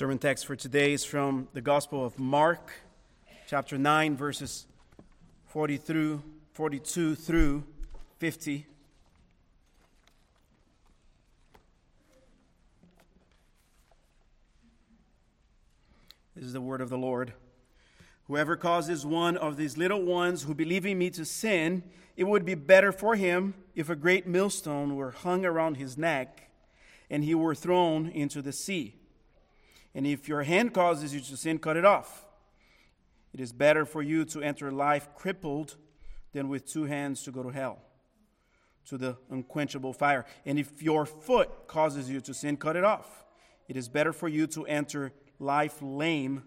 [0.00, 2.72] Sermon text for today is from the Gospel of Mark,
[3.46, 4.66] chapter 9, verses
[5.48, 6.22] 40 through
[6.54, 7.64] 42 through
[8.16, 8.66] 50.
[16.34, 17.34] This is the word of the Lord.
[18.26, 21.82] Whoever causes one of these little ones who believe in me to sin,
[22.16, 26.48] it would be better for him if a great millstone were hung around his neck
[27.10, 28.94] and he were thrown into the sea.
[29.94, 32.26] And if your hand causes you to sin, cut it off.
[33.32, 35.76] It is better for you to enter life crippled
[36.32, 37.78] than with two hands to go to hell,
[38.86, 40.24] to the unquenchable fire.
[40.44, 43.24] And if your foot causes you to sin, cut it off.
[43.68, 46.44] It is better for you to enter life lame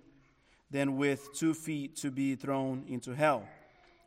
[0.72, 3.48] than with two feet to be thrown into hell.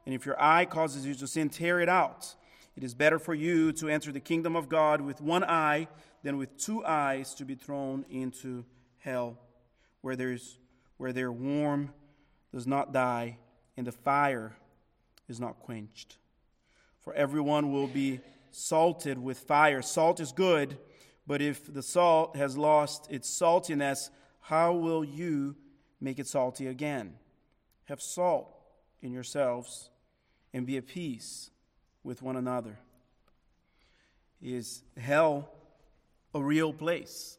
[0.04, 2.34] And if your eye causes you to sin, tear it out.
[2.76, 5.88] It is better for you to enter the kingdom of God with one eye
[6.22, 8.64] than with two eyes to be thrown into
[9.06, 9.38] hell,
[10.02, 10.58] where there's
[10.98, 11.90] where their warm
[12.52, 13.38] does not die,
[13.76, 14.56] and the fire
[15.28, 16.18] is not quenched.
[17.00, 19.82] For everyone will be salted with fire.
[19.82, 20.76] Salt is good,
[21.26, 25.54] but if the salt has lost its saltiness, how will you
[26.00, 27.14] make it salty again?
[27.84, 28.50] Have salt
[29.02, 29.90] in yourselves
[30.52, 31.50] and be at peace
[32.02, 32.78] with one another.
[34.42, 35.50] Is hell
[36.34, 37.38] a real place?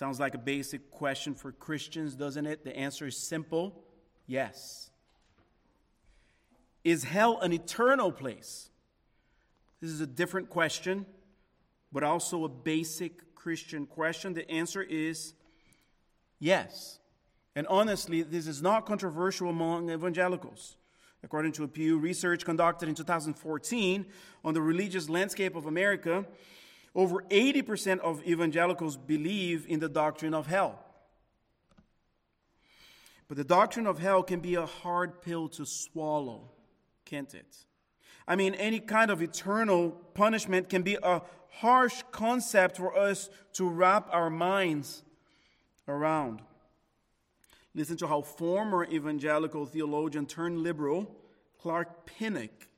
[0.00, 2.64] Sounds like a basic question for Christians, doesn't it?
[2.64, 3.84] The answer is simple
[4.26, 4.88] yes.
[6.84, 8.70] Is hell an eternal place?
[9.82, 11.04] This is a different question,
[11.92, 14.32] but also a basic Christian question.
[14.32, 15.34] The answer is
[16.38, 16.98] yes.
[17.54, 20.78] And honestly, this is not controversial among evangelicals.
[21.22, 24.06] According to a Pew research conducted in 2014
[24.46, 26.24] on the religious landscape of America,
[26.94, 30.84] over 80% of evangelicals believe in the doctrine of hell.
[33.28, 36.50] But the doctrine of hell can be a hard pill to swallow,
[37.04, 37.56] can't it?
[38.26, 43.68] I mean, any kind of eternal punishment can be a harsh concept for us to
[43.68, 45.04] wrap our minds
[45.86, 46.42] around.
[47.74, 51.16] Listen to how former evangelical theologian turned liberal
[51.60, 52.68] Clark Pinnock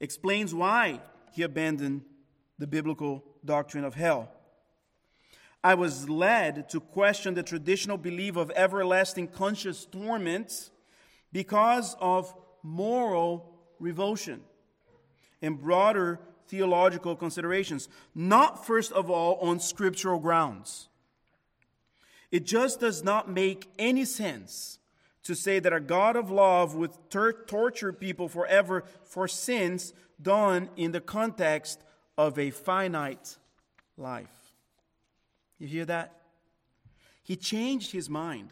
[0.00, 1.00] explains why
[1.32, 2.02] he abandoned
[2.58, 4.30] the biblical doctrine of hell.
[5.62, 10.70] I was led to question the traditional belief of everlasting conscious torment
[11.32, 12.32] because of
[12.62, 14.40] moral revulsion
[15.42, 20.88] and broader theological considerations, not first of all on scriptural grounds.
[22.30, 24.78] It just does not make any sense
[25.24, 30.70] to say that a God of love would ter- torture people forever for sins done
[30.76, 31.82] in the context
[32.18, 33.36] of a finite
[33.96, 34.52] life.
[35.58, 36.14] You hear that?
[37.22, 38.50] He changed his mind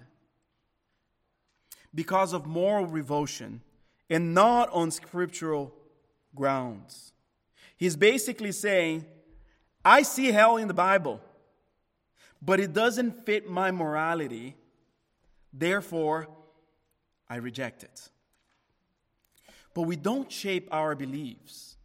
[1.92, 3.60] because of moral revulsion
[4.08, 5.74] and not on scriptural
[6.34, 7.12] grounds.
[7.76, 9.04] He's basically saying,
[9.84, 11.20] I see hell in the Bible,
[12.40, 14.54] but it doesn't fit my morality.
[15.52, 16.28] Therefore,
[17.28, 18.10] I reject it.
[19.74, 21.75] But we don't shape our beliefs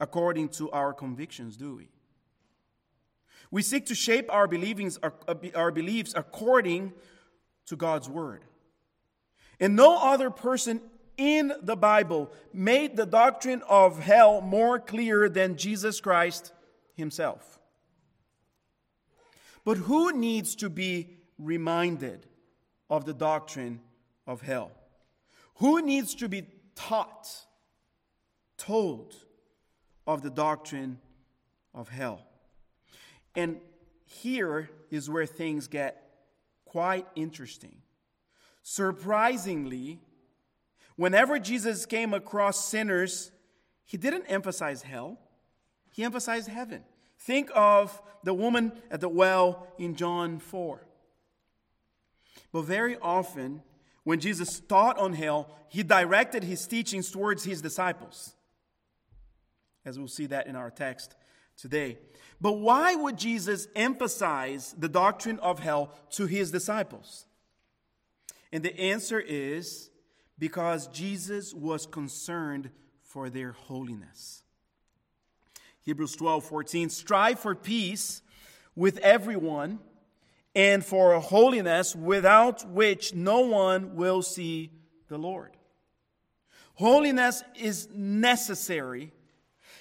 [0.00, 1.88] according to our convictions, do we?
[3.50, 6.92] We seek to shape our, beliefs, uh, uh, our beliefs according
[7.66, 8.44] to God's Word.
[9.60, 10.80] And no other person
[11.16, 16.52] in the Bible made the doctrine of hell more clear than Jesus Christ
[16.94, 17.58] himself.
[19.64, 22.26] But who needs to be reminded
[22.90, 23.80] of the doctrine
[24.26, 24.72] of hell?
[25.56, 27.28] Who needs to be taught,
[28.58, 29.14] told,
[30.06, 30.98] of the doctrine
[31.74, 32.20] of hell.
[33.34, 33.60] And
[34.04, 36.02] here is where things get
[36.64, 37.82] quite interesting.
[38.62, 40.00] Surprisingly,
[40.96, 43.30] whenever Jesus came across sinners,
[43.84, 45.18] he didn't emphasize hell,
[45.90, 46.82] he emphasized heaven.
[47.18, 50.86] Think of the woman at the well in John 4.
[52.52, 53.62] But very often,
[54.04, 58.36] when Jesus taught on hell, he directed his teachings towards his disciples
[59.86, 61.14] as we'll see that in our text
[61.56, 61.96] today.
[62.40, 67.24] But why would Jesus emphasize the doctrine of hell to his disciples?
[68.52, 69.90] And the answer is
[70.38, 74.42] because Jesus was concerned for their holiness.
[75.82, 78.20] Hebrews 12 14, strive for peace
[78.74, 79.78] with everyone
[80.54, 84.72] and for holiness without which no one will see
[85.08, 85.56] the Lord.
[86.74, 89.12] Holiness is necessary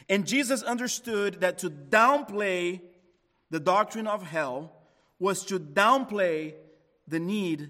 [0.09, 2.81] and Jesus understood that to downplay
[3.49, 4.71] the doctrine of hell
[5.19, 6.53] was to downplay
[7.07, 7.69] the need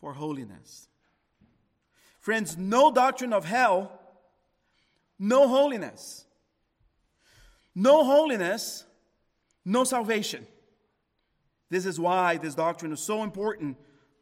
[0.00, 0.88] for holiness.
[2.18, 4.00] Friends, no doctrine of hell,
[5.18, 6.26] no holiness.
[7.78, 8.84] No holiness,
[9.64, 10.46] no salvation.
[11.68, 13.76] This is why this doctrine is so important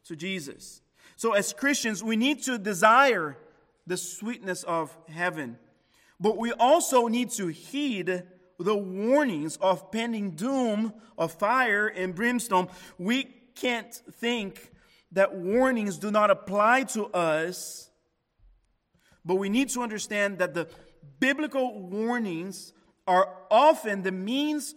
[0.07, 0.83] to Jesus.
[1.17, 3.37] So, as Christians, we need to desire
[3.87, 5.57] the sweetness of heaven,
[6.21, 8.23] but we also need to heed
[8.59, 12.69] the warnings of pending doom of fire and brimstone.
[12.99, 13.25] We
[13.55, 14.71] can't think
[15.13, 17.91] that warnings do not apply to us,
[19.25, 20.69] but we need to understand that the
[21.21, 22.73] biblical warnings
[23.07, 24.75] are often the means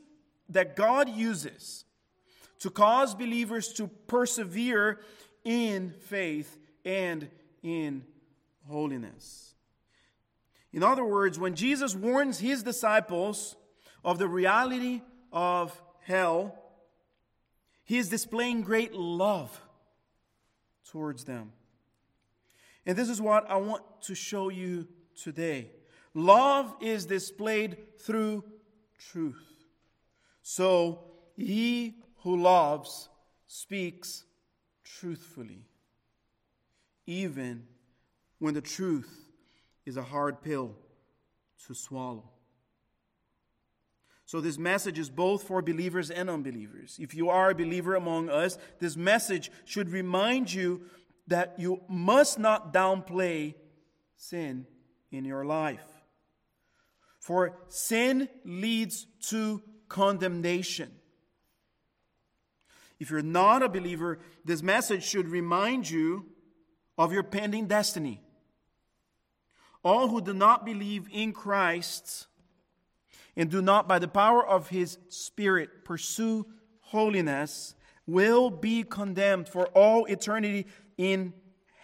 [0.50, 1.86] that God uses
[2.60, 5.00] to cause believers to persevere
[5.44, 7.30] in faith and
[7.62, 8.04] in
[8.68, 9.47] holiness.
[10.78, 13.56] In other words, when Jesus warns his disciples
[14.06, 15.02] of the reality
[15.32, 16.54] of hell,
[17.84, 19.60] he is displaying great love
[20.92, 21.52] towards them.
[22.86, 24.88] And this is what I want to show you
[25.20, 25.72] today.
[26.14, 28.44] Love is displayed through
[29.00, 29.50] truth.
[30.44, 33.10] So, he who loves
[33.48, 34.26] speaks
[34.84, 35.66] truthfully,
[37.08, 37.66] even
[38.38, 39.27] when the truth
[39.88, 40.76] is a hard pill
[41.66, 42.30] to swallow.
[44.26, 46.98] So, this message is both for believers and unbelievers.
[47.00, 50.82] If you are a believer among us, this message should remind you
[51.28, 53.56] that you must not downplay
[54.18, 54.68] sin
[55.10, 55.86] in your life.
[57.22, 60.92] For sin leads to condemnation.
[63.00, 66.26] If you're not a believer, this message should remind you
[66.98, 68.22] of your pending destiny.
[69.88, 72.28] All who do not believe in Christ
[73.38, 76.46] and do not, by the power of his Spirit, pursue
[76.82, 77.74] holiness
[78.06, 80.66] will be condemned for all eternity
[80.98, 81.32] in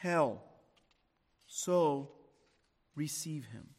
[0.02, 0.44] hell.
[1.48, 2.10] So,
[2.94, 3.70] receive him.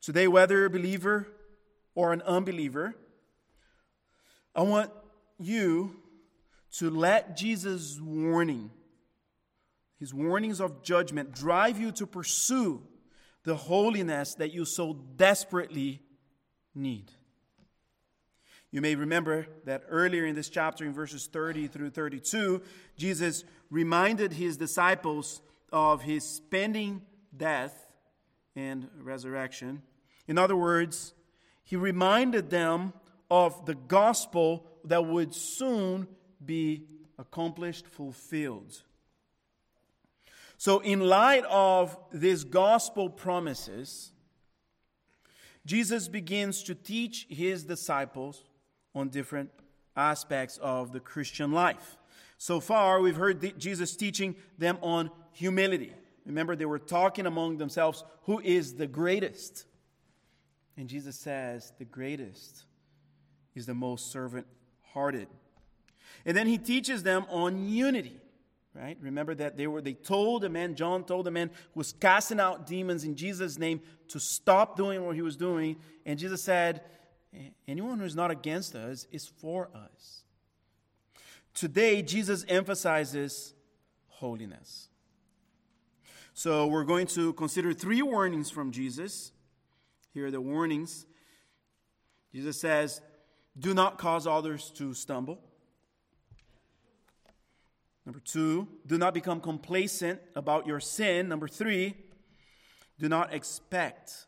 [0.00, 1.28] Today, whether a believer
[1.94, 2.94] or an unbeliever,
[4.54, 4.90] I want
[5.38, 5.96] you
[6.78, 8.70] to let Jesus' warning,
[9.98, 12.82] his warnings of judgment, drive you to pursue
[13.44, 16.02] the holiness that you so desperately
[16.74, 17.10] need.
[18.70, 22.60] You may remember that earlier in this chapter, in verses 30 through 32,
[22.96, 25.40] Jesus reminded his disciples
[25.72, 27.02] of his spending
[27.34, 27.86] death
[28.54, 29.82] and resurrection.
[30.26, 31.14] In other words,
[31.64, 32.92] he reminded them
[33.30, 36.06] of the gospel that would soon
[36.44, 36.84] be
[37.18, 38.82] accomplished, fulfilled.
[40.58, 44.12] So, in light of these gospel promises,
[45.66, 48.42] Jesus begins to teach his disciples
[48.94, 49.50] on different
[49.96, 51.96] aspects of the Christian life.
[52.38, 55.92] So far, we've heard Jesus teaching them on humility.
[56.24, 59.64] Remember, they were talking among themselves who is the greatest?
[60.76, 62.64] And Jesus says, the greatest
[63.54, 64.46] is the most servant
[64.92, 65.28] hearted.
[66.24, 68.20] And then he teaches them on unity.
[68.76, 68.98] Right?
[69.00, 72.38] Remember that they were they told a man, John told a man who was casting
[72.38, 75.76] out demons in Jesus' name to stop doing what he was doing.
[76.04, 76.82] And Jesus said,
[77.66, 80.24] Anyone who is not against us is for us.
[81.54, 83.54] Today, Jesus emphasizes
[84.08, 84.88] holiness.
[86.34, 89.32] So we're going to consider three warnings from Jesus.
[90.12, 91.06] Here are the warnings.
[92.30, 93.00] Jesus says,
[93.58, 95.40] Do not cause others to stumble.
[98.06, 101.28] Number two, do not become complacent about your sin.
[101.28, 101.96] Number three,
[103.00, 104.26] do not expect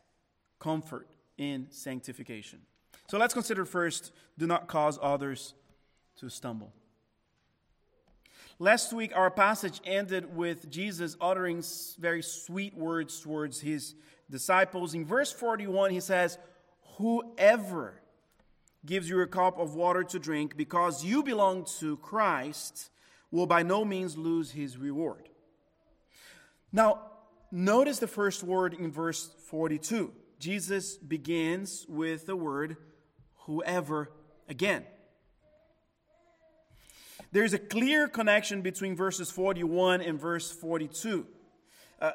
[0.59, 1.07] comfort
[1.37, 2.59] in sanctification.
[3.09, 5.53] So let's consider first do not cause others
[6.17, 6.73] to stumble.
[8.61, 11.63] Last week, our passage ended with Jesus uttering
[11.97, 13.95] very sweet words towards his
[14.29, 14.93] disciples.
[14.93, 16.37] In verse 41, he says,
[16.97, 18.01] Whoever
[18.85, 22.89] gives you a cup of water to drink because you belong to Christ
[23.31, 25.29] will by no means lose his reward.
[26.71, 27.01] Now,
[27.51, 30.11] notice the first word in verse 42.
[30.39, 32.77] Jesus begins with the word
[33.45, 34.11] whoever
[34.47, 34.85] again.
[37.31, 41.27] There's a clear connection between verses 41 and verse 42.
[42.01, 42.11] Uh,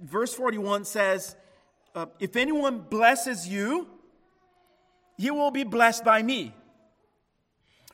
[0.00, 1.36] verse 41 says,
[1.94, 3.88] uh, If anyone blesses you,
[5.18, 6.54] he will be blessed by me.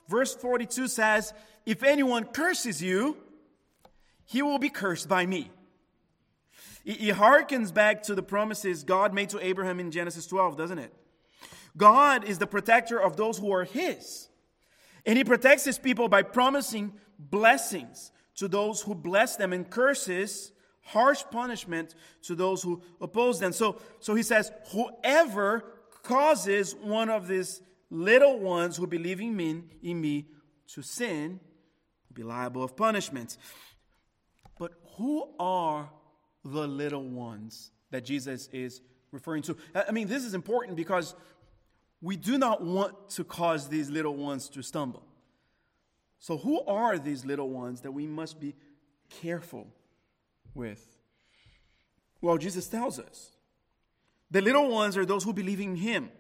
[0.09, 1.35] Verse 42 says,
[1.69, 3.15] if anyone curses you,
[4.25, 5.51] he will be cursed by me.
[6.83, 10.95] It harkens back to the promises God made to Abraham in Genesis 12, doesn't it?
[11.77, 14.29] God is the protector of those who are his.
[15.05, 20.53] And he protects his people by promising blessings to those who bless them and curses,
[20.81, 23.53] harsh punishment to those who oppose them.
[23.53, 25.65] So, so he says, Whoever
[26.03, 27.61] causes one of these
[27.91, 30.29] little ones who believe in me, in me
[30.69, 31.41] to sin
[32.09, 33.37] will be liable of punishment.
[34.59, 35.91] But who are
[36.45, 38.81] the little ones that Jesus is
[39.13, 39.57] referring to?
[39.75, 41.15] I mean, this is important because
[42.01, 45.05] we do not want to cause these little ones to stumble.
[46.21, 48.55] So, who are these little ones that we must be
[49.09, 49.69] careful
[50.55, 50.85] with?
[52.21, 53.37] Well, Jesus tells us
[54.31, 56.11] the little ones are those who believe in Him.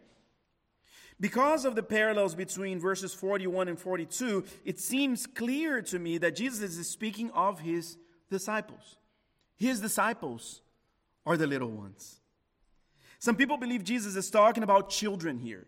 [1.21, 6.37] Because of the parallels between verses 41 and 42, it seems clear to me that
[6.37, 7.97] Jesus is speaking of His
[8.31, 8.97] disciples.
[9.57, 10.63] His disciples
[11.27, 12.21] are the little ones.
[13.19, 15.67] Some people believe Jesus is talking about children here.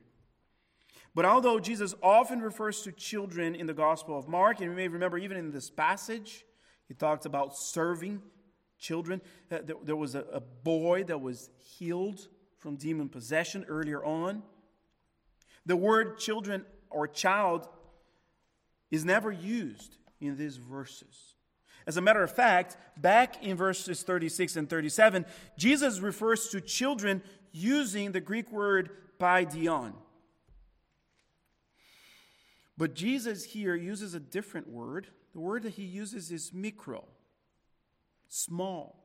[1.14, 4.86] But although Jesus often refers to children in the Gospel of Mark, and you may
[4.86, 6.44] remember even in this passage,
[6.86, 8.22] he talks about serving
[8.78, 9.20] children.
[9.50, 12.28] Uh, there was a boy that was healed
[12.58, 14.42] from demon possession earlier on.
[15.66, 17.68] The word children or child
[18.90, 21.34] is never used in these verses.
[21.86, 25.24] As a matter of fact, back in verses 36 and 37,
[25.56, 29.94] Jesus refers to children using the Greek word paidion.
[32.76, 35.08] But Jesus here uses a different word.
[35.32, 37.04] The word that he uses is micro,
[38.28, 39.04] small,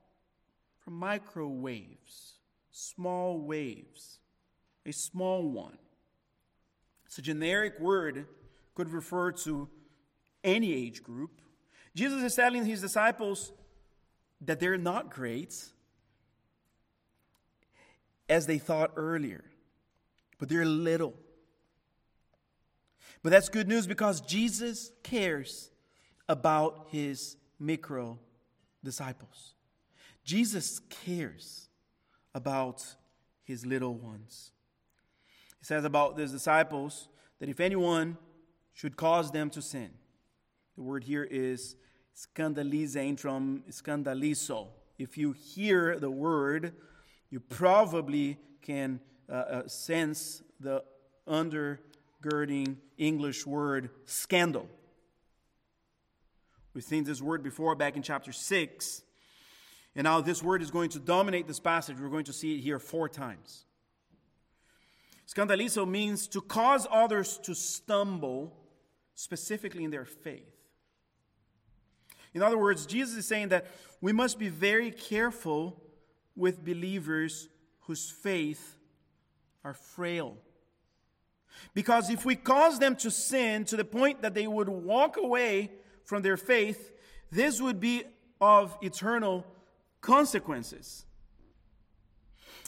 [0.79, 2.39] from microwaves,
[2.71, 4.19] small waves,
[4.85, 5.77] a small one.
[7.05, 8.25] It's a generic word,
[8.73, 9.69] could refer to
[10.43, 11.41] any age group.
[11.95, 13.51] Jesus is telling his disciples
[14.41, 15.55] that they're not great
[18.27, 19.43] as they thought earlier,
[20.39, 21.13] but they're little.
[23.23, 25.71] But that's good news because Jesus cares
[26.27, 28.19] about his micro
[28.83, 29.53] disciples.
[30.23, 31.69] Jesus cares
[32.33, 32.83] about
[33.43, 34.51] his little ones.
[35.65, 37.07] Says about his disciples
[37.39, 38.19] that if anyone
[38.75, 39.89] should cause them to sin,
[40.75, 41.75] the word here is
[42.15, 44.67] scandalizein from scandalizo.
[44.99, 46.73] If you hear the word,
[47.31, 50.83] you probably can uh, uh, sense the
[51.25, 51.79] under
[52.21, 54.69] girding English word scandal.
[56.75, 59.01] We've seen this word before back in chapter 6.
[59.95, 61.97] And now this word is going to dominate this passage.
[61.99, 63.64] We're going to see it here four times.
[65.27, 68.55] Scandalizo means to cause others to stumble,
[69.15, 70.51] specifically in their faith.
[72.33, 73.67] In other words, Jesus is saying that
[74.01, 75.81] we must be very careful
[76.35, 77.47] with believers
[77.81, 78.75] whose faith
[79.63, 80.37] are frail.
[81.73, 85.71] Because if we cause them to sin to the point that they would walk away
[86.03, 86.91] from their faith,
[87.31, 88.03] this would be
[88.41, 89.45] of eternal
[90.01, 91.05] consequences.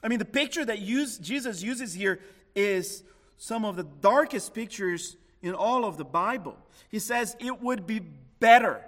[0.01, 2.19] I mean, the picture that use, Jesus uses here
[2.57, 3.03] is
[3.37, 6.57] some of the darkest pictures in all of the Bible.
[6.89, 8.83] He says it would be better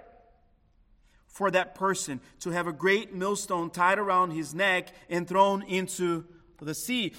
[1.28, 6.24] for that person to have a great millstone tied around his neck and thrown into
[6.60, 7.14] the sea.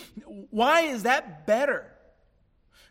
[0.49, 1.87] Why is that better?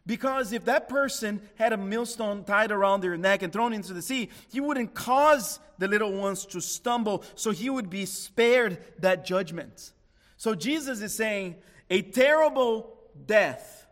[0.06, 4.02] Because if that person had a millstone tied around their neck and thrown into the
[4.02, 9.24] sea, he wouldn't cause the little ones to stumble, so he would be spared that
[9.24, 9.92] judgment.
[10.36, 11.56] So Jesus is saying
[11.90, 12.96] a terrible
[13.26, 13.86] death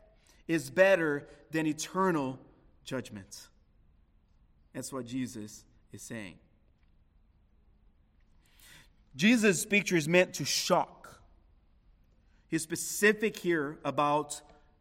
[0.47, 2.39] is better than eternal
[2.85, 3.49] judgment.
[4.73, 6.37] That's what Jesus is saying.
[9.17, 11.21] Jesus' picture is meant to shock.
[12.47, 14.41] He's specific here about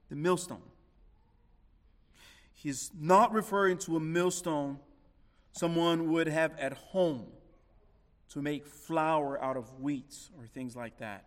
[0.09, 0.61] the millstone.
[2.53, 4.79] He's not referring to a millstone
[5.51, 7.25] someone would have at home
[8.29, 11.25] to make flour out of wheat or things like that.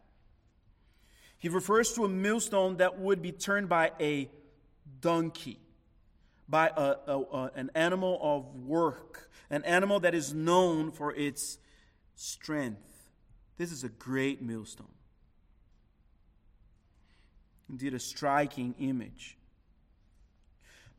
[1.40, 4.30] He refers to a millstone that would be turned by a
[5.00, 5.58] donkey,
[6.46, 11.58] by a, a, a, an animal of work, an animal that is known for its
[12.14, 13.08] strength.
[13.56, 14.86] This is a great millstone.
[17.70, 19.38] Indeed, a striking image.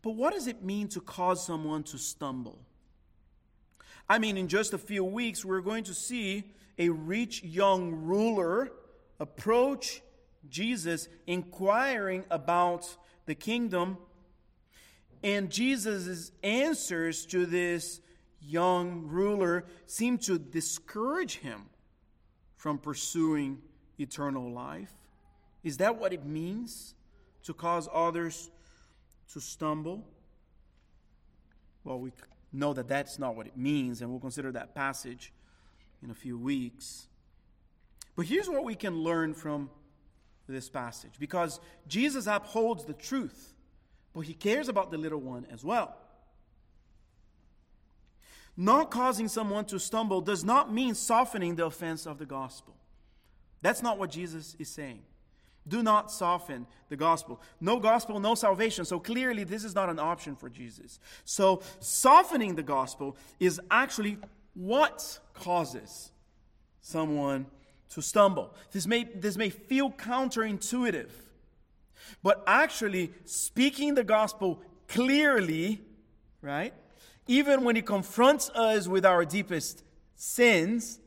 [0.01, 2.57] But what does it mean to cause someone to stumble?
[4.09, 6.45] I mean, in just a few weeks, we're going to see
[6.79, 8.71] a rich young ruler
[9.19, 10.01] approach
[10.49, 13.97] Jesus, inquiring about the kingdom.
[15.23, 18.01] And Jesus' answers to this
[18.41, 21.65] young ruler seem to discourage him
[22.57, 23.59] from pursuing
[23.99, 24.91] eternal life.
[25.63, 26.95] Is that what it means
[27.43, 28.49] to cause others
[29.33, 30.03] to stumble.
[31.83, 32.11] Well, we
[32.53, 35.33] know that that's not what it means, and we'll consider that passage
[36.03, 37.07] in a few weeks.
[38.15, 39.69] But here's what we can learn from
[40.51, 43.53] this passage because Jesus upholds the truth,
[44.13, 45.95] but he cares about the little one as well.
[48.57, 52.75] Not causing someone to stumble does not mean softening the offense of the gospel.
[53.61, 55.01] That's not what Jesus is saying.
[55.67, 57.39] Do not soften the gospel.
[57.59, 58.83] No gospel, no salvation.
[58.83, 60.99] So clearly, this is not an option for Jesus.
[61.23, 64.17] So, softening the gospel is actually
[64.55, 66.11] what causes
[66.81, 67.45] someone
[67.91, 68.53] to stumble.
[68.71, 71.09] This may, this may feel counterintuitive,
[72.23, 75.81] but actually, speaking the gospel clearly,
[76.41, 76.73] right,
[77.27, 79.83] even when it confronts us with our deepest
[80.15, 80.99] sins,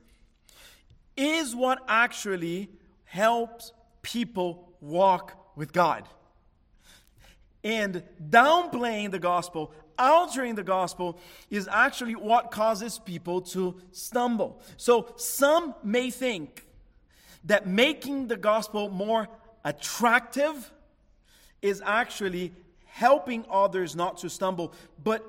[1.17, 2.71] is what actually
[3.05, 3.73] helps
[4.03, 6.09] people walk with God.
[7.63, 11.19] And downplaying the gospel, altering the gospel,
[11.51, 14.61] is actually what causes people to stumble.
[14.77, 16.67] So some may think
[17.45, 19.29] that making the gospel more
[19.65, 20.73] attractive
[21.63, 22.53] is actually
[22.87, 24.73] helping others not to stumble,
[25.03, 25.25] but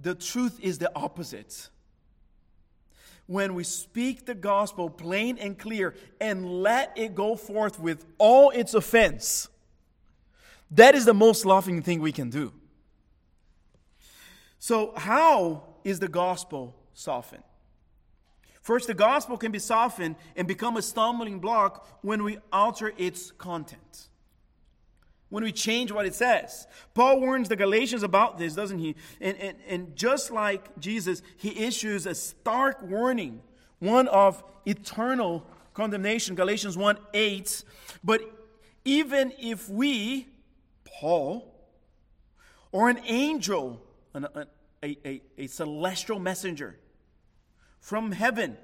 [0.00, 1.68] the truth is the opposite
[3.28, 8.48] when we speak the gospel plain and clear and let it go forth with all
[8.50, 9.48] its offense,
[10.70, 12.52] that is the most loving thing we can do.
[14.58, 17.42] So, how is the gospel softened?
[18.68, 23.30] First, the gospel can be softened and become a stumbling block when we alter its
[23.30, 24.08] content
[25.30, 26.66] when we change what it says.
[26.92, 28.94] Paul warns the Galatians about this, doesn't he?
[29.22, 33.40] And, and, and just like Jesus, he issues a stark warning,
[33.78, 37.64] one of eternal condemnation, Galatians 1 8.
[38.04, 38.20] But
[38.84, 40.28] even if we,
[40.84, 41.54] Paul,
[42.70, 44.46] or an angel, an, a,
[45.06, 46.78] a, a celestial messenger
[47.88, 48.54] from heaven,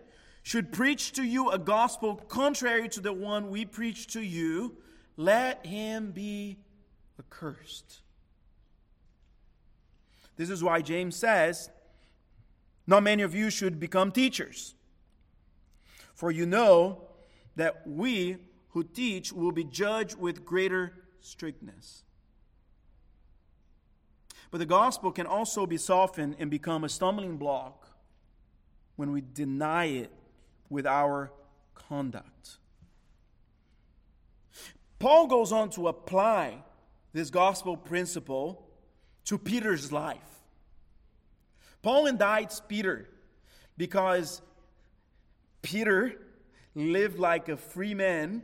[0.43, 4.77] should preach to you a gospel contrary to the one we preach to you,
[5.17, 6.59] let him be
[7.19, 8.01] accursed.
[10.37, 11.71] This is why James says,
[12.87, 14.75] Not many of you should become teachers.
[16.13, 17.09] For you know
[17.57, 18.37] that we
[18.69, 22.03] who teach will be judged with greater strictness.
[24.51, 27.84] But the gospel can also be softened and become a stumbling block
[28.97, 30.11] when we deny it
[30.71, 31.33] with our
[31.75, 32.59] conduct.
[34.99, 36.63] Paul goes on to apply
[37.13, 38.67] this gospel principle
[39.27, 40.19] to Peter's life.
[41.83, 43.09] Paul indicts Peter
[43.77, 44.41] because
[45.63, 46.15] Peter
[46.75, 48.43] lived like a free man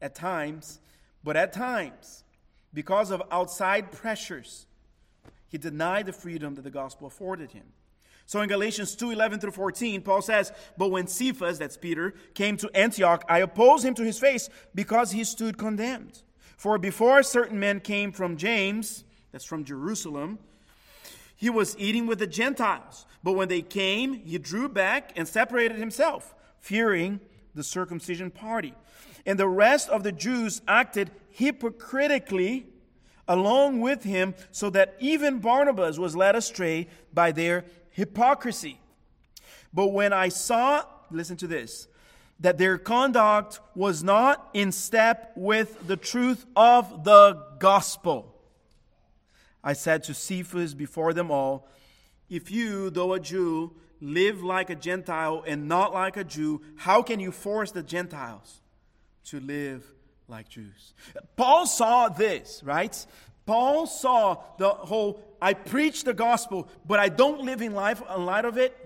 [0.00, 0.80] at times,
[1.22, 2.24] but at times,
[2.72, 4.66] because of outside pressures,
[5.48, 7.64] he denied the freedom that the gospel afforded him.
[8.28, 12.58] So in Galatians 2 11 through 14, Paul says, But when Cephas, that's Peter, came
[12.58, 16.20] to Antioch, I opposed him to his face because he stood condemned.
[16.58, 20.38] For before certain men came from James, that's from Jerusalem,
[21.36, 23.06] he was eating with the Gentiles.
[23.24, 27.20] But when they came, he drew back and separated himself, fearing
[27.54, 28.74] the circumcision party.
[29.24, 32.66] And the rest of the Jews acted hypocritically
[33.26, 37.64] along with him, so that even Barnabas was led astray by their
[37.98, 38.78] hypocrisy.
[39.74, 41.88] But when I saw, listen to this,
[42.38, 48.32] that their conduct was not in step with the truth of the gospel,
[49.64, 51.66] I said to Cephas before them all,
[52.30, 57.02] If you, though a Jew, live like a Gentile and not like a Jew, how
[57.02, 58.60] can you force the Gentiles
[59.24, 59.84] to live
[60.28, 60.94] like Jews?
[61.34, 63.04] Paul saw this, right?
[63.48, 68.26] Paul saw the whole I preach the gospel, but I don't live in life in
[68.26, 68.76] light of it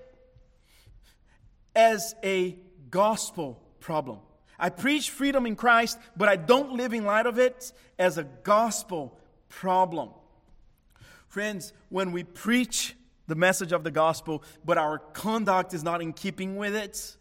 [1.74, 2.56] as a
[2.88, 4.20] gospel problem.
[4.60, 8.22] I preach freedom in Christ, but I don't live in light of it as a
[8.22, 10.10] gospel problem.
[11.26, 12.94] Friends, when we preach
[13.26, 17.16] the message of the gospel, but our conduct is not in keeping with it,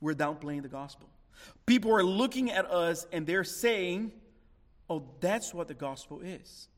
[0.00, 1.10] we're downplaying the gospel.
[1.66, 4.12] People are looking at us and they're saying,
[4.88, 6.68] oh, that's what the gospel is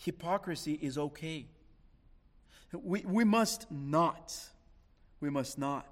[0.00, 1.46] hypocrisy is okay.
[2.72, 4.34] We, we must not,
[5.20, 5.86] we must not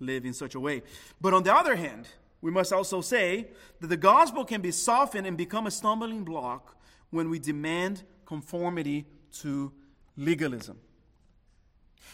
[0.00, 0.82] live in such a way.
[1.20, 2.06] But on the other hand,
[2.40, 3.48] we must also say
[3.80, 6.76] that the gospel can be softened and become a stumbling block
[7.10, 9.06] when we demand conformity
[9.40, 9.72] to
[10.16, 10.78] legalism.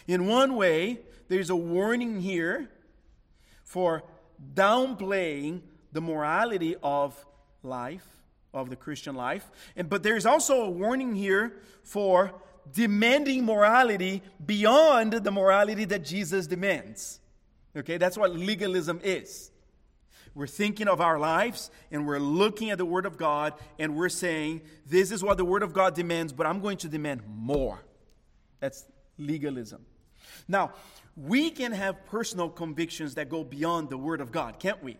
[0.06, 2.70] In one way, there's a warning here
[3.64, 4.04] for
[4.54, 7.26] downplaying the morality of
[7.62, 8.19] life
[8.52, 9.48] of the Christian life.
[9.76, 12.32] And, but there's also a warning here for
[12.72, 17.20] demanding morality beyond the morality that Jesus demands.
[17.76, 19.50] Okay, that's what legalism is.
[20.34, 24.08] We're thinking of our lives and we're looking at the Word of God and we're
[24.08, 27.80] saying, This is what the Word of God demands, but I'm going to demand more.
[28.60, 28.84] That's
[29.18, 29.84] legalism.
[30.46, 30.72] Now,
[31.16, 34.96] we can have personal convictions that go beyond the Word of God, can't we?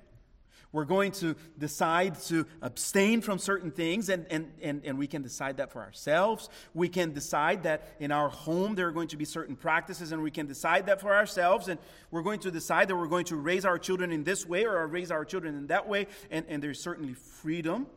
[0.72, 5.22] We're going to decide to abstain from certain things, and, and, and, and we can
[5.22, 6.48] decide that for ourselves.
[6.74, 10.22] We can decide that in our home there are going to be certain practices, and
[10.22, 11.66] we can decide that for ourselves.
[11.66, 11.80] And
[12.12, 14.87] we're going to decide that we're going to raise our children in this way or
[14.87, 17.88] raise our children in that way, and, and there's certainly freedom,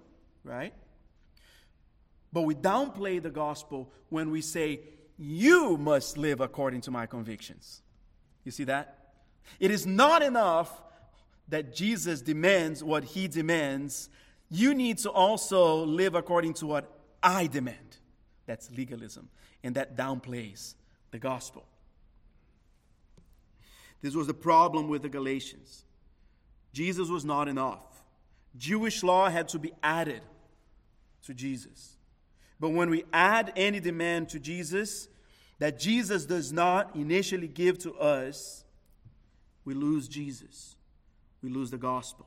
[0.44, 0.74] right?
[2.32, 4.80] But we downplay the gospel when we say,
[5.16, 7.84] You must live according to my convictions.
[8.44, 8.98] You see that?
[9.60, 10.82] It is not enough
[11.54, 14.10] that Jesus demands what he demands,
[14.50, 17.98] you need to also live according to what I demand.
[18.48, 19.30] That's legalism,
[19.64, 20.74] and that downplays
[21.12, 21.64] the gospel.
[24.02, 25.86] This was the problem with the Galatians.
[26.74, 27.86] Jesus was not enough.
[28.58, 30.24] Jewish law had to be added
[31.28, 31.98] to Jesus.
[32.60, 35.08] But when we add any demand to Jesus
[35.60, 38.64] that Jesus does not initially give to us,
[39.66, 40.78] we lose Jesus
[41.44, 42.26] we lose the gospel.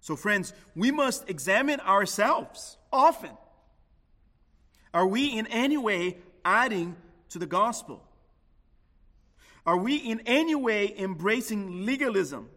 [0.00, 3.30] So, friends, we must examine ourselves often.
[4.92, 6.96] Are we in any way adding
[7.28, 8.02] to the gospel?
[9.64, 12.48] Are we in any way embracing legalism?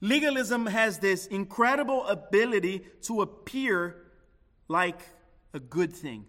[0.00, 3.96] Legalism has this incredible ability to appear
[4.68, 5.00] like
[5.52, 6.24] a good thing.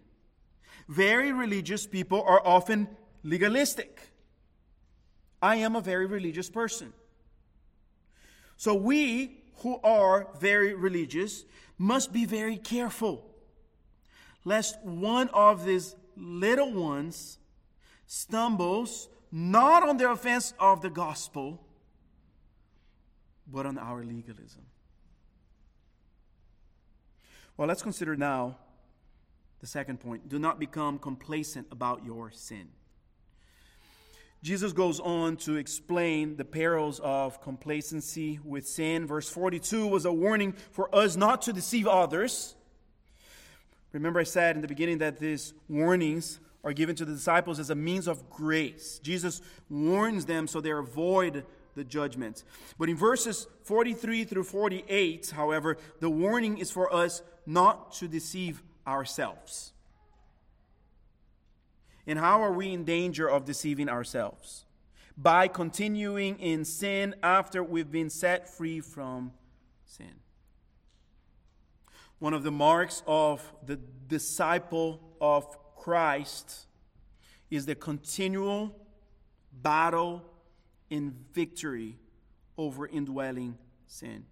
[0.88, 2.88] Very religious people are often
[3.22, 4.00] legalistic.
[5.40, 6.92] I am a very religious person.
[8.62, 11.44] So we who are very religious
[11.78, 13.28] must be very careful
[14.44, 17.38] lest one of these little ones
[18.06, 21.60] stumbles not on the offense of the gospel,
[23.48, 24.62] but on our legalism.
[27.56, 28.58] Well, let's consider now
[29.58, 30.28] the second point.
[30.28, 32.68] Do not become complacent about your sin.
[34.42, 39.06] Jesus goes on to explain the perils of complacency with sin.
[39.06, 42.56] Verse 42 was a warning for us not to deceive others.
[43.92, 47.70] Remember, I said in the beginning that these warnings are given to the disciples as
[47.70, 48.98] a means of grace.
[49.02, 52.42] Jesus warns them so they avoid the judgment.
[52.78, 58.62] But in verses 43 through 48, however, the warning is for us not to deceive
[58.86, 59.72] ourselves.
[62.06, 64.64] And how are we in danger of deceiving ourselves?
[65.16, 69.32] By continuing in sin after we've been set free from
[69.84, 70.14] sin.
[72.18, 73.76] One of the marks of the
[74.08, 76.66] disciple of Christ
[77.50, 78.74] is the continual
[79.52, 80.22] battle
[80.88, 81.98] in victory
[82.56, 84.24] over indwelling sin.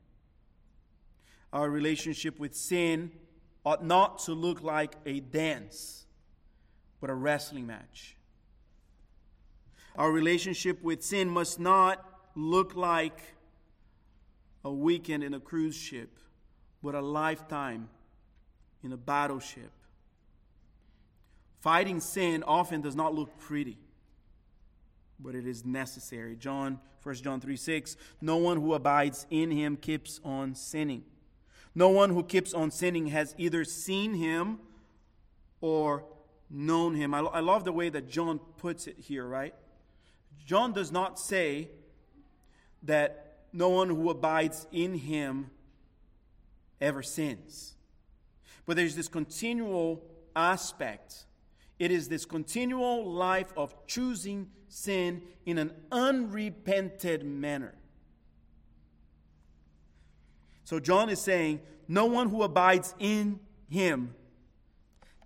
[1.53, 3.11] Our relationship with sin
[3.65, 6.07] ought not to look like a dance
[7.01, 8.17] but a wrestling match.
[9.97, 13.21] Our relationship with sin must not look like
[14.65, 16.19] a weekend in a cruise ship,
[16.83, 17.89] but a lifetime
[18.83, 19.71] in a battleship.
[21.61, 23.77] Fighting sin often does not look pretty,
[25.19, 26.37] but it is necessary.
[26.37, 31.05] John, 1 John 3 6, no one who abides in him keeps on sinning.
[31.75, 34.59] No one who keeps on sinning has either seen him
[35.61, 36.05] or
[36.51, 37.15] known him.
[37.15, 39.55] I, I love the way that John puts it here, right?
[40.45, 41.71] John does not say
[42.83, 45.51] that no one who abides in him
[46.81, 47.75] ever sins.
[48.67, 50.03] But there's this continual
[50.35, 51.27] aspect.
[51.79, 57.75] It is this continual life of choosing sin in an unrepented manner.
[60.65, 64.15] So John is saying, no one who abides in him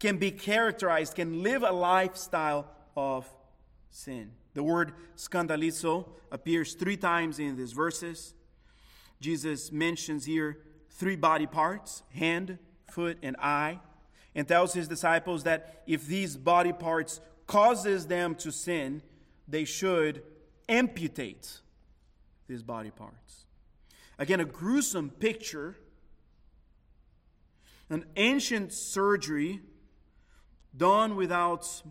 [0.04, 3.26] can be characterized, can live a lifestyle of
[3.88, 4.30] sin.
[4.52, 8.34] The word scandalizo appears three times in these verses.
[9.18, 10.58] Jesus mentions here
[10.90, 12.58] three body parts hand,
[12.90, 13.80] foot, and eye,
[14.34, 19.00] and tells his disciples that if these body parts causes them to sin,
[19.48, 20.22] they should
[20.68, 21.62] amputate
[22.46, 23.46] these body parts.
[24.18, 25.76] Again, a gruesome picture,
[27.88, 29.62] an ancient surgery
[30.76, 31.82] done without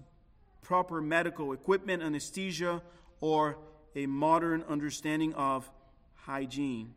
[0.61, 2.81] proper medical equipment, anesthesia,
[3.21, 3.57] or
[3.95, 5.69] a modern understanding of
[6.15, 6.93] hygiene.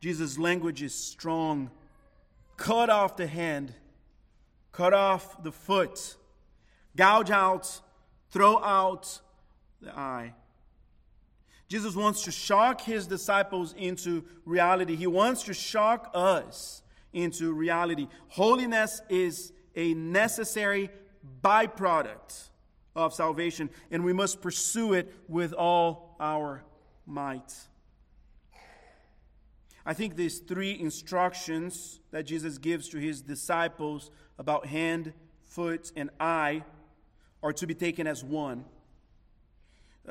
[0.00, 1.70] Jesus' language is strong.
[2.56, 3.74] Cut off the hand,
[4.72, 6.16] cut off the foot,
[6.96, 7.80] gouge out,
[8.30, 9.20] throw out
[9.80, 10.32] the eye.
[11.68, 14.94] Jesus wants to shock his disciples into reality.
[14.94, 18.06] He wants to shock us into reality.
[18.28, 20.90] Holiness is a necessary
[21.42, 22.48] byproduct
[22.94, 26.64] of salvation, and we must pursue it with all our
[27.06, 27.54] might.
[29.84, 35.12] I think these three instructions that Jesus gives to his disciples about hand,
[35.44, 36.64] foot, and eye
[37.42, 38.64] are to be taken as one.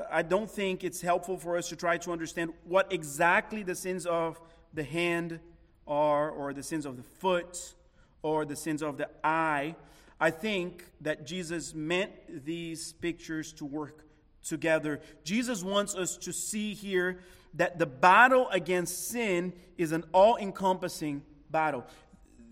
[0.09, 4.05] I don't think it's helpful for us to try to understand what exactly the sins
[4.05, 4.39] of
[4.73, 5.39] the hand
[5.87, 7.73] are, or the sins of the foot,
[8.21, 9.75] or the sins of the eye.
[10.19, 12.11] I think that Jesus meant
[12.45, 14.05] these pictures to work
[14.43, 15.01] together.
[15.23, 17.19] Jesus wants us to see here
[17.55, 21.85] that the battle against sin is an all encompassing battle.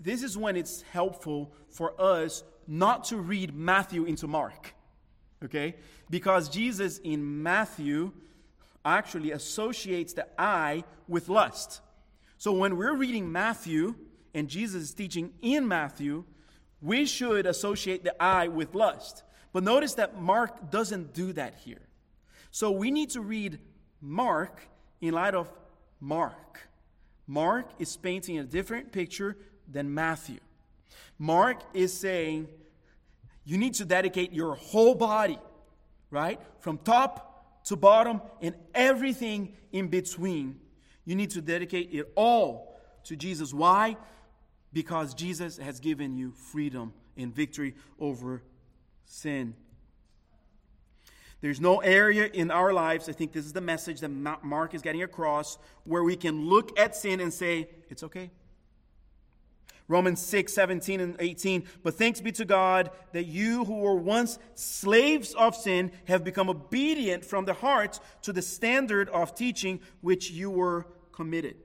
[0.02, 4.74] This is when it's helpful for us not to read Matthew into Mark,
[5.44, 5.76] okay?
[6.10, 8.12] Because Jesus in Matthew
[8.86, 11.82] actually associates the eye with lust.
[12.38, 13.96] So when we're reading Matthew
[14.34, 16.26] and Jesus is teaching in Matthew,
[16.84, 19.24] we should associate the eye with lust.
[19.54, 21.82] But notice that Mark doesn't do that here.
[22.52, 23.60] So we need to read
[24.02, 24.62] Mark
[25.00, 25.50] in light of
[26.02, 26.68] Mark.
[27.26, 29.38] Mark is painting a different picture
[29.72, 30.40] than Matthew.
[31.18, 32.50] Mark is saying
[33.46, 35.40] you need to dedicate your whole body,
[36.12, 36.40] right?
[36.60, 40.60] From top to bottom and everything in between.
[41.06, 43.54] You need to dedicate it all to Jesus.
[43.54, 43.96] Why?
[44.74, 48.42] Because Jesus has given you freedom and victory over
[49.06, 49.54] sin.
[51.42, 54.82] There's no area in our lives, I think this is the message that Mark is
[54.82, 58.32] getting across, where we can look at sin and say, it's okay.
[59.90, 61.66] Romans 6, 17 and 18.
[61.84, 66.50] But thanks be to God that you who were once slaves of sin have become
[66.50, 71.58] obedient from the heart to the standard of teaching which you were committed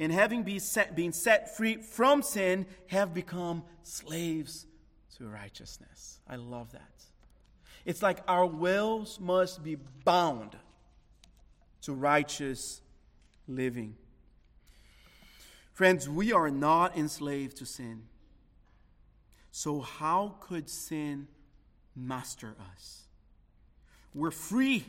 [0.00, 4.66] and having been set, been set free from sin, have become slaves
[5.18, 6.20] to righteousness.
[6.26, 7.04] I love that.
[7.84, 10.56] It's like our wills must be bound
[11.82, 12.80] to righteous
[13.46, 13.94] living.
[15.74, 18.04] Friends, we are not enslaved to sin.
[19.50, 21.28] So, how could sin
[21.94, 23.02] master us?
[24.14, 24.84] We're free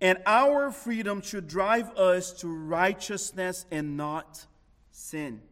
[0.00, 4.46] and our freedom should drive us to righteousness and not
[4.90, 5.42] sin.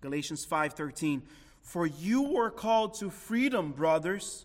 [0.00, 1.22] Galatians 5:13
[1.62, 4.44] For you were called to freedom, brothers.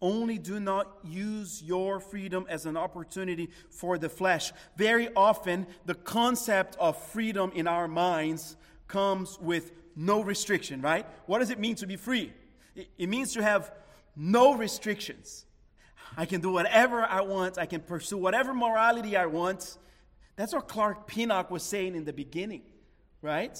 [0.00, 4.52] Only do not use your freedom as an opportunity for the flesh.
[4.76, 11.04] Very often, the concept of freedom in our minds comes with no restriction, right?
[11.26, 12.32] What does it mean to be free?
[12.76, 13.72] It means to have
[14.14, 15.46] no restrictions.
[16.18, 17.58] I can do whatever I want.
[17.58, 19.78] I can pursue whatever morality I want.
[20.34, 22.62] That's what Clark Pinnock was saying in the beginning,
[23.22, 23.56] right?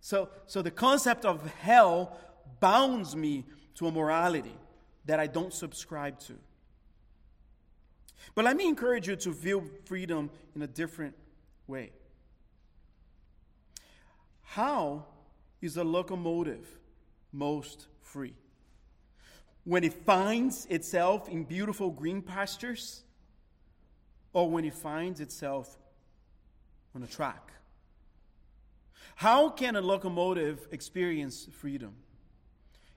[0.00, 2.14] So, so the concept of hell
[2.60, 4.54] bounds me to a morality
[5.06, 6.34] that I don't subscribe to.
[8.34, 11.14] But let me encourage you to view freedom in a different
[11.66, 11.92] way.
[14.42, 15.06] How
[15.62, 16.66] is a locomotive
[17.32, 18.34] most free?
[19.64, 23.02] When it finds itself in beautiful green pastures
[24.32, 25.78] or when it finds itself
[26.94, 27.52] on a track?
[29.16, 31.94] How can a locomotive experience freedom?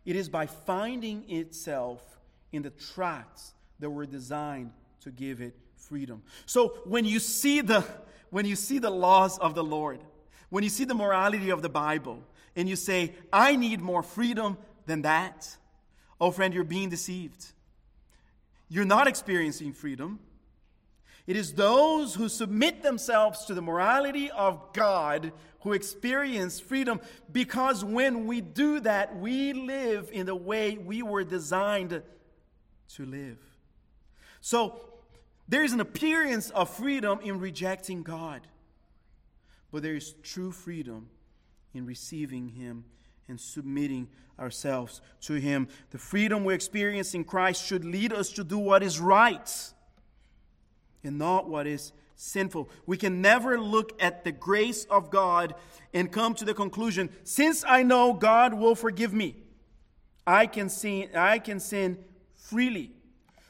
[0.06, 2.02] It is by finding itself
[2.52, 6.24] in the tracks that were designed to give it freedom.
[6.46, 7.84] So when you see the
[8.30, 10.00] when you see the laws of the Lord,
[10.50, 12.22] when you see the morality of the Bible,
[12.58, 15.56] and you say, I need more freedom than that,
[16.20, 17.46] Oh, friend, you're being deceived.
[18.70, 20.20] You're not experiencing freedom.
[21.26, 27.02] It is those who submit themselves to the morality of God who experience freedom
[27.32, 32.02] because when we do that, we live in the way we were designed
[32.94, 33.40] to live.
[34.40, 34.80] So,
[35.50, 38.42] there is an appearance of freedom in rejecting God,
[39.72, 41.10] but there is true freedom
[41.74, 42.86] in receiving Him
[43.28, 44.08] and submitting
[44.40, 45.68] ourselves to Him.
[45.92, 49.74] The freedom we experience in Christ should lead us to do what is right
[51.04, 52.70] and not what is sinful.
[52.86, 55.56] We can never look at the grace of God
[55.94, 59.36] and come to the conclusion since I know God will forgive me,
[60.26, 61.98] I can sin, I can sin
[62.36, 62.92] freely.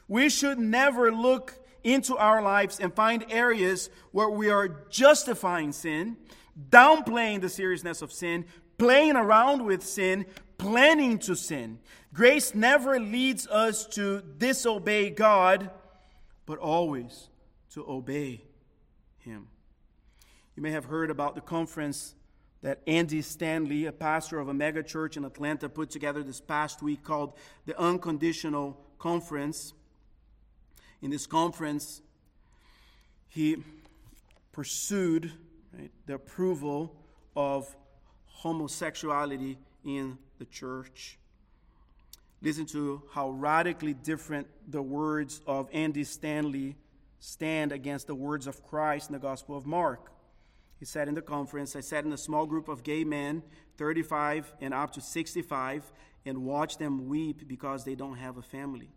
[0.06, 6.16] We should never look into our lives and find areas where we are justifying sin,
[6.70, 8.46] downplaying the seriousness of sin,
[8.78, 10.24] playing around with sin,
[10.56, 11.78] planning to sin.
[12.14, 15.70] Grace never leads us to disobey God,
[16.46, 17.28] but always
[17.74, 18.42] to obey
[19.18, 19.48] Him.
[20.56, 22.14] You may have heard about the conference
[22.62, 26.82] that Andy Stanley, a pastor of a mega church in Atlanta, put together this past
[26.82, 27.34] week called
[27.66, 29.74] the Unconditional Conference.
[31.00, 32.02] In this conference,
[33.28, 33.62] he
[34.50, 35.30] pursued
[35.78, 36.96] right, the approval
[37.36, 37.76] of
[38.38, 41.18] homosexuality in the church.
[42.40, 46.76] Listen to how radically different the words of Andy Stanley
[47.18, 50.12] stand against the words of Christ in the Gospel of Mark.
[50.78, 53.42] He said in the conference, I sat in a small group of gay men,
[53.76, 55.90] 35 and up to 65,
[56.24, 58.90] and watched them weep because they don't have a family.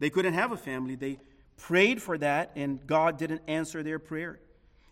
[0.00, 0.96] They couldn't have a family.
[0.96, 1.20] They
[1.56, 4.40] prayed for that, and God didn't answer their prayer.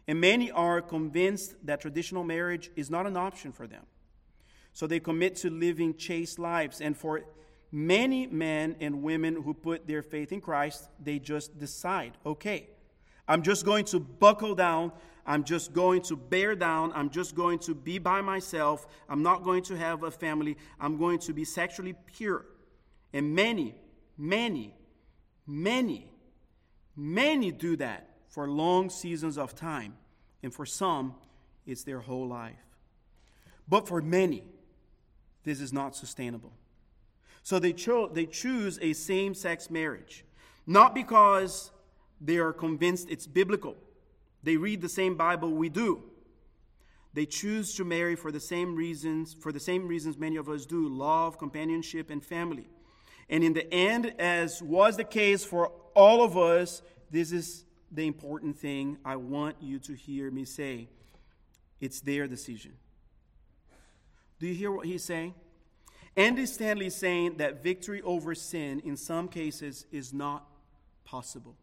[0.09, 3.85] And many are convinced that traditional marriage is not an option for them.
[4.73, 6.81] So they commit to living chaste lives.
[6.81, 7.21] And for
[7.71, 12.69] many men and women who put their faith in Christ, they just decide, okay,
[13.29, 14.93] I'm just going to buckle down.
[15.27, 16.91] I'm just going to bear down.
[16.95, 18.87] I'm just going to be by myself.
[19.11, 20.57] I'm not going to have a family.
[20.81, 22.47] I'm going to be sexually pure.
[23.13, 23.75] And many,
[24.17, 24.75] many,
[25.47, 26.11] many,
[26.97, 28.08] many do that
[28.39, 29.95] for long seasons of time.
[30.45, 31.17] And for some,
[31.67, 32.55] it's their whole life.
[33.69, 34.45] But for many,
[35.43, 36.53] this is not sustainable.
[37.43, 40.25] So they, cho- they choose a same sex marriage,
[40.69, 41.73] not because
[42.21, 43.77] they are convinced it's biblical.
[44.45, 46.05] They read the same Bible we do.
[47.15, 50.65] They choose to marry for the same reasons, for the same reasons many of us
[50.65, 52.69] do love, companionship, and family.
[53.29, 58.07] And in the end, as was the case for all of us, this is the
[58.07, 60.89] important thing I want you to hear me say.
[61.81, 62.73] It's their decision.
[64.39, 65.35] Do you hear what he's saying?
[66.17, 70.47] Andy Stanley is saying that victory over sin in some cases is not
[71.05, 71.57] possible.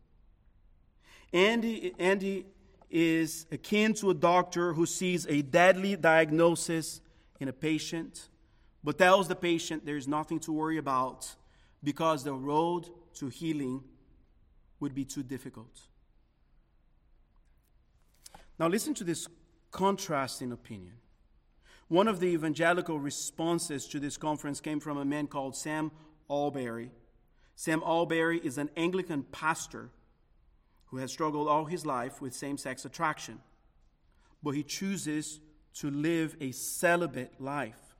[1.33, 2.45] Andy, Andy
[2.89, 7.01] is akin to a doctor who sees a deadly diagnosis
[7.39, 8.29] in a patient,
[8.83, 11.35] but tells the patient there's nothing to worry about
[11.83, 13.83] because the road to healing
[14.79, 15.81] would be too difficult.
[18.58, 19.28] Now, listen to this
[19.72, 20.94] contrasting opinion.
[21.88, 25.91] One of the evangelical responses to this conference came from a man called Sam
[26.30, 26.89] Allberry.
[27.56, 29.89] Sam Allberry is an Anglican pastor
[30.88, 33.39] who has struggled all his life with same sex attraction,
[34.41, 35.39] but he chooses
[35.76, 37.96] to live a celibate life.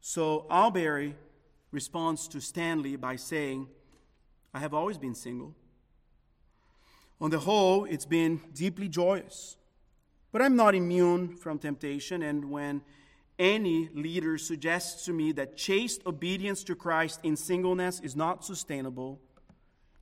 [0.00, 1.14] So Allberry
[1.70, 3.68] responds to Stanley by saying,
[4.52, 5.54] I have always been single.
[7.24, 9.56] On the whole, it's been deeply joyous.
[10.30, 12.82] But I'm not immune from temptation, and when
[13.38, 19.22] any leader suggests to me that chaste obedience to Christ in singleness is not sustainable,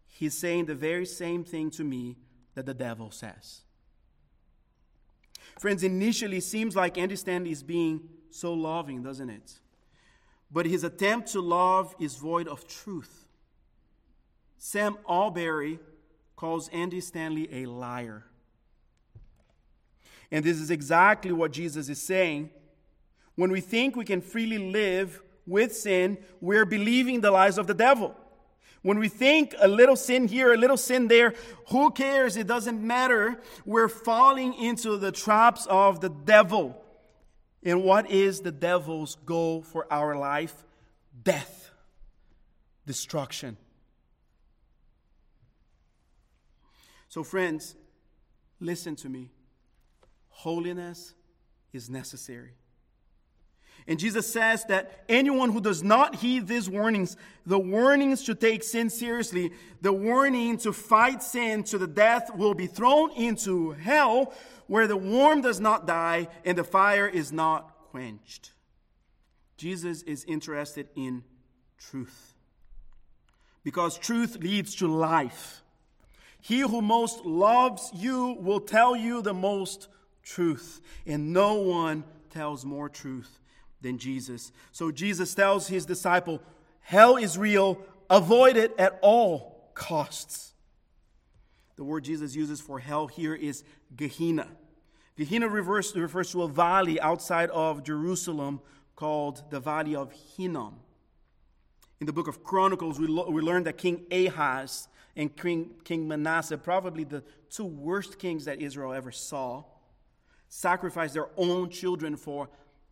[0.09, 2.17] he's saying the very same thing to me
[2.57, 3.61] that the devil says.
[5.61, 9.61] Friends, initially seems like Andy Stanley is being so loving, doesn't it?
[10.51, 13.29] But his attempt to love is void of truth.
[14.59, 15.79] Sam Allberry
[16.43, 18.25] calls Andy Stanley a liar.
[20.33, 22.51] And this is exactly what Jesus is saying.
[23.37, 27.75] When we think we can freely live with sin, we're believing the lies of the
[27.75, 28.17] devil.
[28.83, 31.35] When we think a little sin here, a little sin there,
[31.69, 32.37] who cares?
[32.37, 33.41] It doesn't matter.
[33.65, 36.77] We're falling into the traps of the devil.
[37.63, 40.65] And what is the devil's goal for our life?
[41.23, 41.71] Death,
[42.85, 43.59] destruction.
[47.13, 47.77] So, friends,
[48.59, 49.29] listen to me
[50.31, 51.13] holiness
[51.75, 52.55] is necessary.
[53.87, 58.65] And Jesus says that anyone who does not heed these warnings, the warnings to take
[58.65, 59.53] sin seriously,
[59.83, 64.33] the warning to fight sin to the death, will be thrown into hell
[64.67, 68.53] where the worm does not die and the fire is not quenched.
[69.59, 71.25] Jesus is interested in
[71.77, 72.33] truth
[73.63, 75.62] because truth leads to life.
[76.43, 79.87] He who most loves you will tell you the most
[80.25, 83.39] truth, and no one tells more truth
[83.81, 84.51] than Jesus.
[84.73, 86.43] So Jesus tells his disciple,
[86.81, 87.79] Hell is real,
[88.11, 90.53] avoid it at all costs.
[91.77, 93.63] The word Jesus uses for hell here is
[93.95, 94.49] Gehenna.
[95.17, 98.61] Gehenna refers, refers to a valley outside of Jerusalem
[98.97, 100.75] called the Valley of Hinnom.
[102.01, 106.09] In the book of Chronicles, we, lo- we learn that King Ahaz and King, King
[106.09, 109.65] Manasseh, probably the two worst kings that Israel ever saw,
[110.49, 112.49] sacrificed their own children for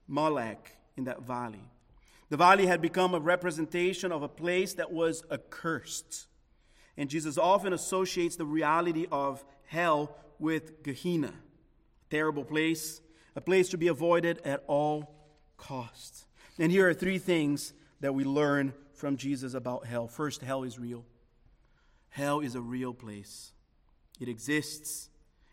[0.07, 1.65] Molech in that valley.
[2.29, 6.27] The valley had become a representation of a place that was accursed.
[6.97, 13.01] And Jesus often associates the reality of hell with Gehenna, a terrible place,
[13.35, 15.15] a place to be avoided at all
[15.57, 16.27] costs.
[16.59, 20.09] And here are three things that we learn from Jesus about hell.
[20.09, 21.05] First, hell is real.
[22.11, 23.53] Hell is a real place.
[24.21, 25.09] It exists.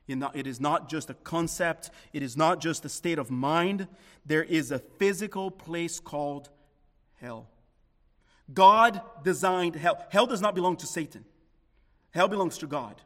[0.08, 3.88] It is not just a concept, it is not just a state of mind.
[4.26, 6.50] There is a physical place called
[7.16, 7.50] hell.
[8.54, 10.02] God designed hell.
[10.10, 11.26] Hell does not belong to Satan,
[12.12, 13.02] hell belongs to God.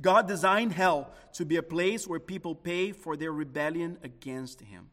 [0.00, 4.88] God designed hell to be a place where people pay for their rebellion against Him.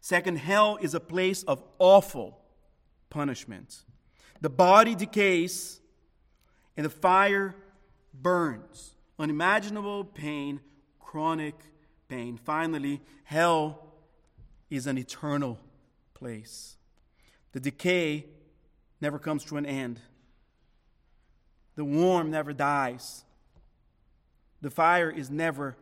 [0.00, 2.40] Second, hell is a place of awful
[3.10, 3.84] punishment.
[4.42, 5.80] The body decays
[6.76, 7.54] and the fire
[8.12, 8.96] burns.
[9.16, 10.58] Unimaginable pain,
[10.98, 11.54] chronic
[12.08, 12.36] pain.
[12.36, 13.94] Finally, hell
[14.68, 15.60] is an eternal
[16.12, 16.76] place.
[17.52, 18.26] The decay
[19.00, 20.00] never comes to an end.
[21.76, 23.24] The warm never dies.
[24.60, 25.76] The fire is never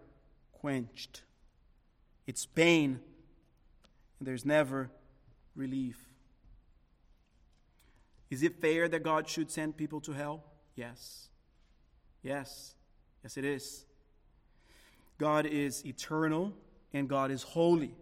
[0.53, 1.23] quenched.
[2.27, 3.01] It's pain,
[4.19, 4.91] and there's never
[5.57, 6.10] relief.
[8.31, 10.45] Is it fair that God should send people to hell?
[10.77, 11.29] Yes.
[12.23, 12.75] Yes.
[13.23, 13.85] Yes, it is.
[15.19, 16.55] God is eternal
[16.93, 17.95] and God is holy.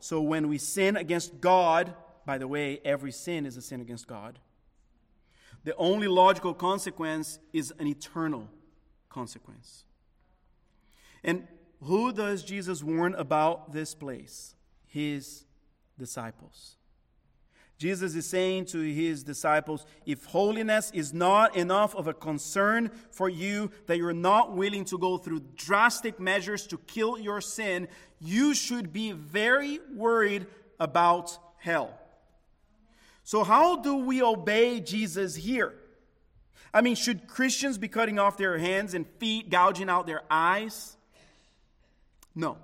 [0.00, 1.94] So when we sin against God,
[2.26, 4.38] by the way, every sin is a sin against God.
[5.64, 8.50] The only logical consequence is an eternal
[9.08, 9.84] consequence.
[11.22, 11.48] And
[11.82, 14.54] who does Jesus warn about this place?
[14.86, 15.46] His
[15.98, 16.76] disciples.
[17.76, 23.28] Jesus is saying to his disciples, if holiness is not enough of a concern for
[23.28, 27.88] you, that you're not willing to go through drastic measures to kill your sin,
[28.20, 30.46] you should be very worried
[30.78, 31.98] about hell.
[33.24, 35.74] So, how do we obey Jesus here?
[36.72, 40.96] I mean, should Christians be cutting off their hands and feet, gouging out their eyes?
[42.34, 42.58] No.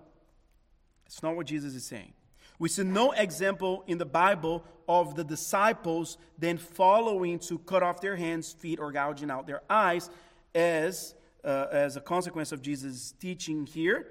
[1.06, 2.12] It's not what Jesus is saying.
[2.58, 8.00] We see no example in the Bible of the disciples then following to cut off
[8.00, 10.10] their hands, feet, or gouging out their eyes
[10.52, 11.14] as,
[11.44, 14.08] uh, as a consequence of Jesus' teaching here.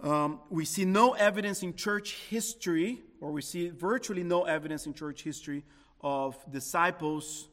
[0.00, 4.92] Um, we see no evidence in church history, or we see virtually no evidence in
[4.92, 5.64] church history
[6.02, 7.48] of disciples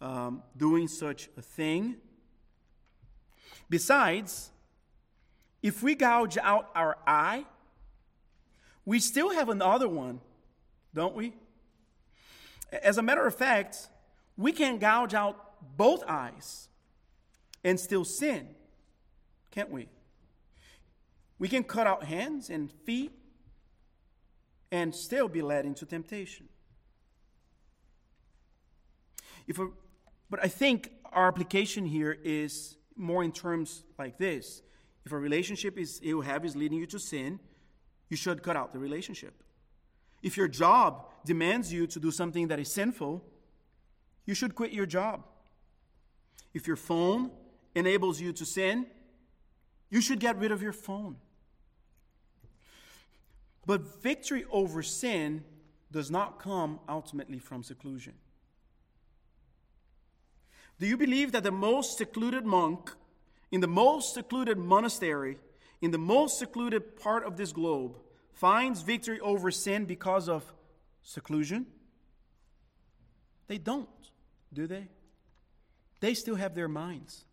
[0.00, 1.96] um, doing such a thing.
[3.68, 4.50] Besides,
[5.64, 7.44] if we gouge out our eye,
[8.84, 10.20] we still have another one,
[10.94, 11.34] don't we?
[12.82, 13.88] As a matter of fact,
[14.36, 16.68] we can gouge out both eyes
[17.62, 18.48] and still sin,
[19.50, 19.88] can't we?
[21.38, 23.12] We can cut out hands and feet
[24.70, 26.48] and still be led into temptation.
[29.46, 29.68] If a,
[30.30, 34.62] but I think our application here is more in terms like this.
[35.04, 37.40] If a relationship is you have is leading you to sin,
[38.08, 39.42] you should cut out the relationship.
[40.24, 43.22] If your job demands you to do something that is sinful,
[44.24, 45.22] you should quit your job.
[46.54, 47.30] If your phone
[47.74, 48.86] enables you to sin,
[49.90, 51.16] you should get rid of your phone.
[53.66, 55.44] But victory over sin
[55.92, 58.14] does not come ultimately from seclusion.
[60.80, 62.92] Do you believe that the most secluded monk
[63.52, 65.36] in the most secluded monastery
[65.82, 67.98] in the most secluded part of this globe
[68.34, 70.44] finds victory over sin because of
[71.02, 71.66] seclusion?
[73.46, 73.88] They don't,
[74.52, 74.88] do they?
[76.00, 77.24] They still have their minds.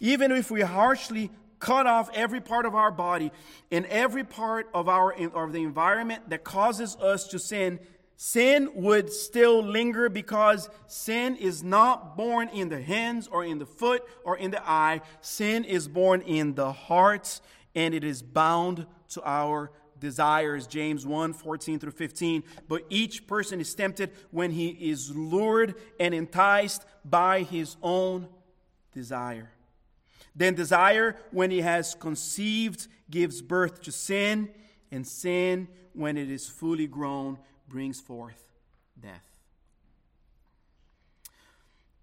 [0.00, 3.32] Even if we harshly cut off every part of our body
[3.72, 7.80] and every part of our of the environment that causes us to sin,
[8.16, 13.66] sin would still linger because sin is not born in the hands or in the
[13.66, 15.00] foot or in the eye.
[15.20, 17.40] Sin is born in the heart
[17.74, 20.66] and it is bound to our desires.
[20.66, 22.42] James 1 14 through 15.
[22.68, 28.28] But each person is tempted when he is lured and enticed by his own
[28.92, 29.50] desire.
[30.34, 34.50] Then desire, when he has conceived, gives birth to sin,
[34.90, 37.38] and sin, when it is fully grown,
[37.68, 38.42] brings forth
[39.00, 39.24] death.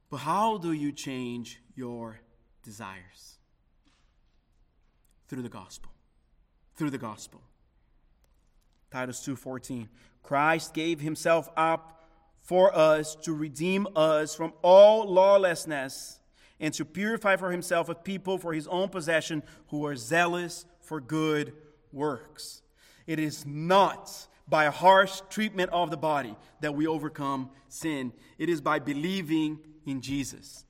[0.10, 2.20] But how do you change your
[2.64, 3.38] desires?
[5.28, 5.95] Through the gospel.
[6.76, 7.41] Through the gospel.
[8.91, 9.89] Titus 2:14
[10.23, 12.03] Christ gave himself up
[12.41, 16.19] for us to redeem us from all lawlessness
[16.59, 21.01] and to purify for himself a people for his own possession who are zealous for
[21.01, 21.53] good
[21.91, 22.61] works.
[23.07, 28.13] It is not by harsh treatment of the body that we overcome sin.
[28.38, 30.64] It is by believing in Jesus.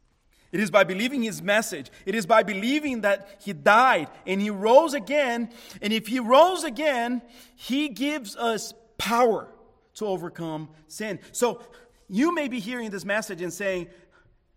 [0.55, 1.91] It is by believing his message.
[2.05, 5.49] It is by believing that he died and he rose again.
[5.81, 7.21] And if he rose again,
[7.57, 9.49] he gives us power
[9.95, 11.19] to overcome sin.
[11.33, 11.61] So
[12.07, 13.89] you may be hearing this message and saying,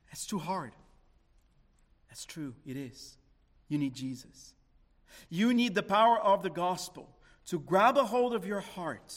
[0.07, 0.70] That's too hard.
[2.09, 3.16] That's true, it is.
[3.66, 4.55] You need Jesus.
[5.28, 7.09] You need the power of the gospel
[7.46, 9.16] to grab a hold of your heart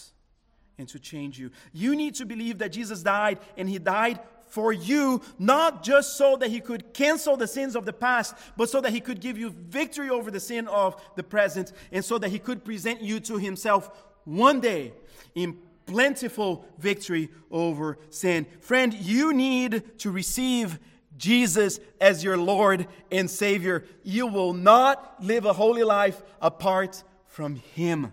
[0.80, 1.52] and to change you.
[1.74, 4.20] You need to believe that Jesus died and he died
[4.52, 8.70] for you, not just so that he could cancel the sins of the past, but
[8.70, 12.18] so that he could give you victory over the sin of the present, and so
[12.18, 13.90] that he could present you to himself
[14.26, 14.92] one day
[15.36, 18.46] in plentiful victory over sin.
[18.60, 20.80] Friend, you need to receive
[21.18, 23.86] Jesus as your Lord and Savior.
[24.04, 28.12] You will not live a holy life apart from Him.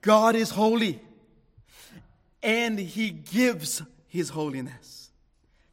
[0.00, 1.00] God is holy,
[2.42, 5.10] and He gives His holiness.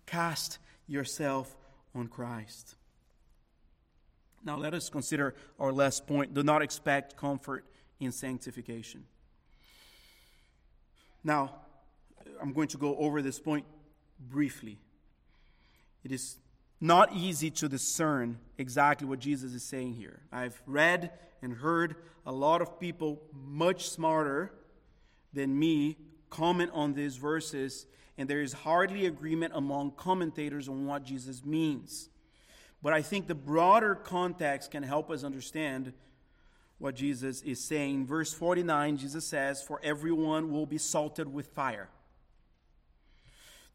[0.06, 1.56] Cast yourself
[1.96, 2.76] on Christ.
[4.46, 6.34] Now, let us consider our last point.
[6.34, 7.66] Do not expect comfort
[8.00, 9.06] in sanctification.
[11.24, 11.56] Now,
[12.42, 13.66] I'm going to go over this point
[14.20, 14.80] briefly.
[16.04, 16.38] It is
[16.82, 20.20] not easy to discern exactly what Jesus is saying here.
[20.32, 21.12] I've read
[21.42, 24.54] and heard a lot of people much smarter
[25.32, 25.98] than me
[26.30, 27.86] comment on these verses,
[28.18, 32.09] and there is hardly agreement among commentators on what Jesus means.
[32.82, 35.93] But I think the broader context can help us understand
[36.78, 38.05] what Jesus is saying.
[38.05, 41.89] Verse 49, Jesus says, For everyone will be salted with fire.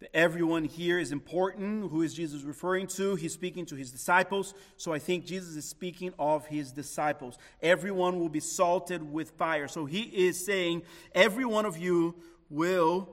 [0.00, 1.90] The everyone here is important.
[1.90, 3.16] Who is Jesus referring to?
[3.16, 4.54] He's speaking to his disciples.
[4.76, 7.36] So I think Jesus is speaking of his disciples.
[7.60, 9.66] Everyone will be salted with fire.
[9.66, 10.82] So he is saying,
[11.14, 12.14] every one of you
[12.48, 13.08] will,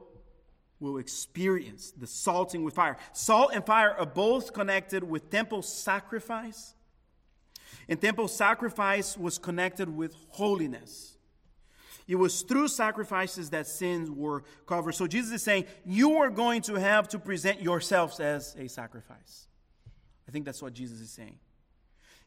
[0.79, 2.97] will experience the salting with fire.
[3.13, 6.73] Salt and fire are both connected with temple sacrifice.
[7.87, 11.17] And temple sacrifice was connected with holiness.
[12.07, 14.93] It was through sacrifices that sins were covered.
[14.93, 19.47] So Jesus is saying, You are going to have to present yourselves as a sacrifice.
[20.27, 21.39] I think that's what Jesus is saying.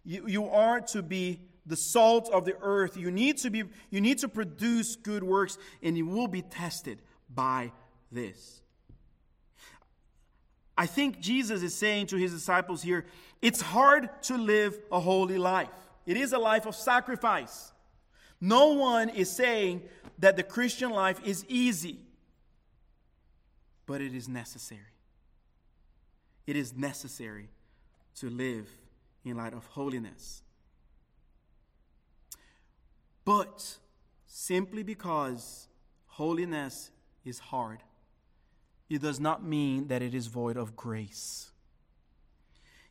[0.04, 2.96] You, you are to be the salt of the earth.
[2.96, 7.00] You need to be you need to produce good works, and you will be tested
[7.32, 7.72] by
[8.10, 8.60] this.
[10.76, 13.04] I think Jesus is saying to his disciples here,
[13.42, 15.68] it's hard to live a holy life.
[16.06, 17.72] It is a life of sacrifice.
[18.40, 19.82] No one is saying
[20.18, 21.98] that the Christian life is easy,
[23.86, 24.80] but it is necessary.
[26.46, 27.48] It is necessary
[28.20, 28.68] to live
[29.24, 30.42] in light of holiness.
[33.24, 33.76] But
[34.26, 35.68] simply because
[36.06, 36.90] holiness
[37.24, 37.82] is hard,
[38.88, 41.50] it does not mean that it is void of grace.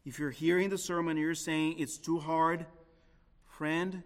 [0.06, 2.66] If you're hearing the sermon and you're saying it's too hard,
[3.46, 4.04] friend,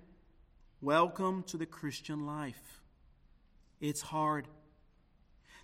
[0.83, 2.81] Welcome to the Christian life.
[3.79, 4.47] It's hard.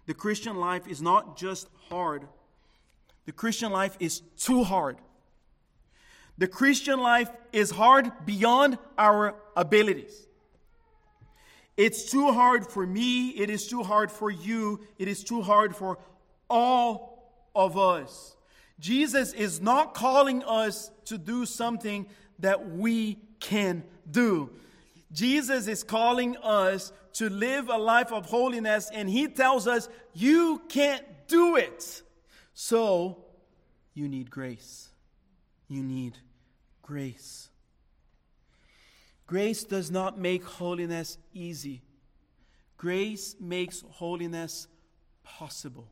[0.05, 2.27] The Christian life is not just hard,
[3.25, 4.97] the Christian life is too hard.
[6.37, 10.27] The Christian life is hard beyond our abilities.
[11.75, 15.75] It's too hard for me, it is too hard for you, it is too hard
[15.75, 15.97] for
[16.49, 18.35] all of us.
[18.79, 22.07] Jesus is not calling us to do something
[22.39, 24.51] that we can do.
[25.11, 30.61] Jesus is calling us to live a life of holiness, and He tells us, You
[30.69, 32.03] can't do it.
[32.53, 33.25] So,
[33.93, 34.89] you need grace.
[35.67, 36.17] You need
[36.81, 37.49] grace.
[39.25, 41.81] Grace does not make holiness easy,
[42.77, 44.67] grace makes holiness
[45.23, 45.89] possible.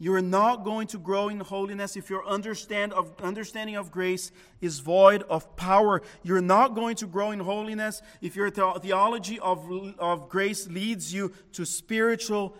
[0.00, 4.30] You're not going to grow in holiness if your understand of, understanding of grace
[4.60, 6.02] is void of power.
[6.22, 9.68] You're not going to grow in holiness if your the- theology of,
[9.98, 12.54] of grace leads you to spiritual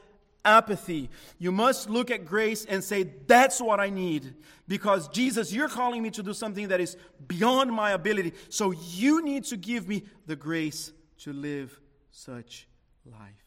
[0.44, 1.10] apathy.
[1.38, 4.34] You must look at grace and say, That's what I need.
[4.66, 6.96] Because Jesus, you're calling me to do something that is
[7.28, 8.32] beyond my ability.
[8.48, 11.78] So you need to give me the grace to live
[12.10, 12.66] such
[13.06, 13.44] life.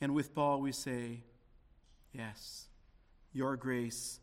[0.00, 1.24] And with Paul, we say,
[2.12, 2.68] Yes,
[3.32, 4.20] your grace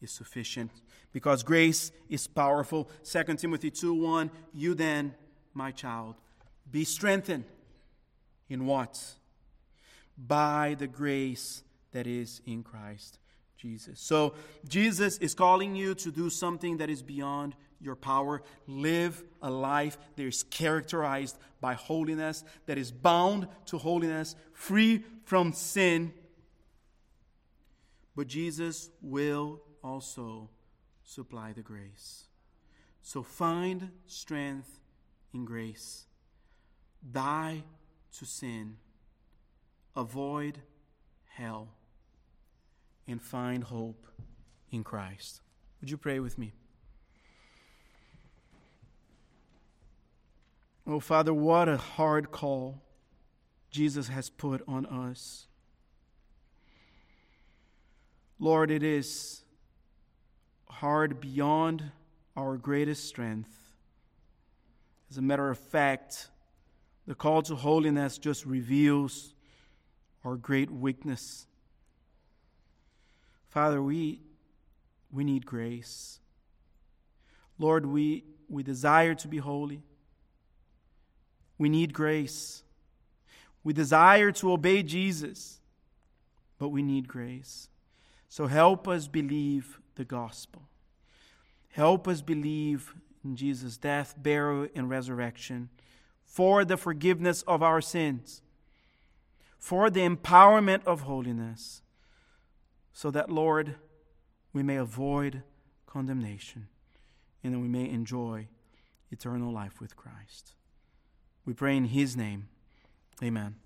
[0.00, 0.70] is sufficient
[1.12, 2.90] because grace is powerful.
[3.04, 5.14] 2 Timothy 2 1, you then,
[5.54, 6.16] my child,
[6.70, 7.44] be strengthened
[8.48, 9.00] in what?
[10.16, 13.18] By the grace that is in Christ
[13.56, 14.00] Jesus.
[14.00, 14.34] So,
[14.68, 18.42] Jesus is calling you to do something that is beyond your power.
[18.66, 25.52] Live a life that is characterized by holiness, that is bound to holiness, free from
[25.52, 26.12] sin.
[28.14, 30.50] But Jesus will also
[31.04, 32.24] supply the grace.
[33.02, 34.80] So find strength
[35.32, 36.06] in grace.
[37.10, 37.64] Die
[38.18, 38.76] to sin.
[39.96, 40.58] Avoid
[41.34, 41.68] hell.
[43.08, 44.06] And find hope
[44.70, 45.40] in Christ.
[45.80, 46.52] Would you pray with me?
[50.86, 52.82] Oh, Father, what a hard call
[53.70, 55.46] Jesus has put on us.
[58.42, 59.44] Lord, it is
[60.68, 61.92] hard beyond
[62.36, 63.56] our greatest strength.
[65.08, 66.28] As a matter of fact,
[67.06, 69.32] the call to holiness just reveals
[70.24, 71.46] our great weakness.
[73.48, 74.18] Father, we,
[75.12, 76.18] we need grace.
[77.60, 79.84] Lord, we, we desire to be holy.
[81.58, 82.64] We need grace.
[83.62, 85.60] We desire to obey Jesus,
[86.58, 87.68] but we need grace.
[88.32, 90.62] So help us believe the gospel.
[91.68, 95.68] Help us believe in Jesus' death, burial, and resurrection
[96.24, 98.40] for the forgiveness of our sins,
[99.58, 101.82] for the empowerment of holiness,
[102.90, 103.74] so that, Lord,
[104.54, 105.42] we may avoid
[105.84, 106.68] condemnation
[107.44, 108.48] and that we may enjoy
[109.10, 110.54] eternal life with Christ.
[111.44, 112.48] We pray in His name.
[113.22, 113.56] Amen.